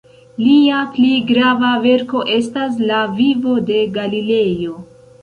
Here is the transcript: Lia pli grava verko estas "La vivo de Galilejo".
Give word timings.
Lia 0.43 0.79
pli 0.95 1.11
grava 1.33 1.71
verko 1.85 2.23
estas 2.39 2.83
"La 2.91 3.05
vivo 3.23 3.57
de 3.71 3.81
Galilejo". 4.03 4.79